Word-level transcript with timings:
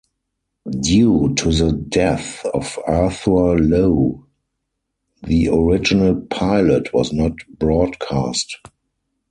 Due 0.81 1.35
to 1.35 1.51
the 1.51 1.73
death 1.73 2.43
of 2.55 2.79
Arthur 2.87 3.59
Lowe, 3.59 4.25
the 5.21 5.47
original 5.49 6.15
pilot 6.21 6.91
was 6.91 7.13
not 7.13 7.33
broadcast. 7.59 8.57